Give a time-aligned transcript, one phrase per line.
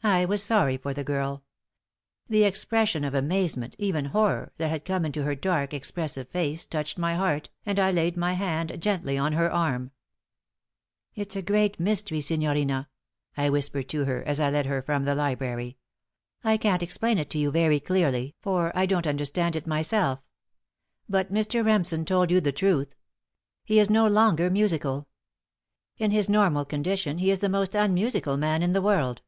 [0.00, 1.42] I was sorry for the girl.
[2.28, 6.98] The expression of amazement even horror that had come into her dark, expressive face touched
[6.98, 9.90] my heart, and I laid my hand gently on her arm.
[11.16, 12.88] "It's a great mystery, signorina,"
[13.36, 15.78] I whispered to her, as I led her from the library.
[16.44, 20.20] "I can't explain it to you very clearly, for I don't understand it myself.
[21.08, 21.64] But Mr.
[21.66, 22.94] Remsen told you the truth.
[23.64, 25.08] He is no longer musical.
[25.96, 29.22] In his normal condition he is the most unmusical man in the world.